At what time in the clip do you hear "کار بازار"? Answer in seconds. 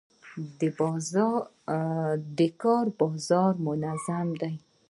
2.61-3.53